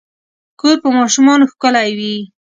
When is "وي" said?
1.97-2.15